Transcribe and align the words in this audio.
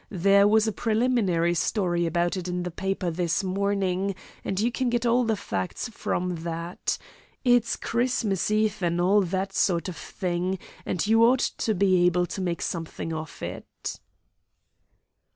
There 0.09 0.47
was 0.47 0.67
a 0.67 0.71
preliminary 0.71 1.53
story 1.53 2.07
about 2.07 2.35
it 2.35 2.47
in 2.47 2.63
the 2.63 2.71
paper 2.71 3.11
this 3.11 3.43
morning, 3.43 4.15
and 4.43 4.59
you 4.59 4.71
can 4.71 4.89
get 4.89 5.05
all 5.05 5.25
the 5.25 5.35
facts 5.35 5.89
from 5.89 6.37
that. 6.37 6.97
It's 7.43 7.75
Christmas 7.75 8.49
Eve, 8.49 8.81
and 8.81 8.99
all 8.99 9.21
that 9.21 9.53
sort 9.53 9.87
of 9.89 9.95
thing, 9.95 10.57
and 10.87 11.05
you 11.05 11.23
ought 11.23 11.51
to 11.59 11.75
be 11.75 12.03
able 12.07 12.25
to 12.25 12.41
make 12.41 12.63
something 12.63 13.13
of 13.13 13.43
it." 13.43 13.99